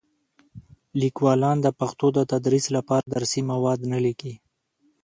لیکوالان 1.01 1.57
د 1.61 1.67
پښتو 1.79 2.07
د 2.17 2.19
تدریس 2.31 2.65
لپاره 2.75 3.05
درسي 3.15 3.41
مواد 3.51 3.79
نه 3.91 3.99
لیکي. 4.05 4.33